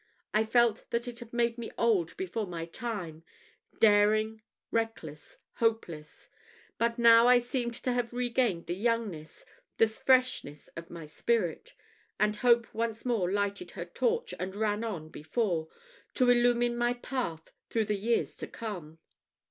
[0.33, 3.23] I felt that it had made me old before my time
[3.77, 6.27] daring, reckless, hopeless.
[6.79, 9.45] But now I seemed to have regained the youngness,
[9.77, 11.75] the freshness of my spirit;
[12.19, 15.67] and Hope once more lighted her torch, and ran on before,
[16.15, 18.97] to illumine my path through the years to come.